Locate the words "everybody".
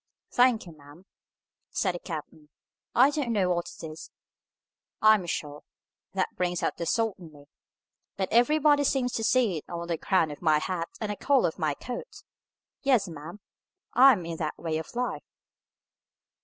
8.31-8.83